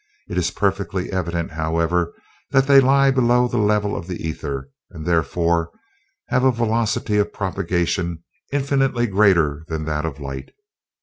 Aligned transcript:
It 0.27 0.35
is 0.35 0.49
perfectly 0.49 1.11
evident, 1.11 1.51
however, 1.51 2.11
that 2.49 2.65
they 2.65 2.81
lie 2.81 3.11
below 3.11 3.47
the 3.47 3.59
level 3.59 3.95
of 3.95 4.07
the 4.07 4.27
ether, 4.27 4.71
and 4.89 5.05
therefore 5.05 5.69
have 6.29 6.43
a 6.43 6.51
velocity 6.51 7.17
of 7.17 7.31
propagation 7.31 8.23
infinitely 8.51 9.05
greater 9.05 9.63
than 9.67 9.85
that 9.85 10.07
of 10.07 10.19
light. 10.19 10.53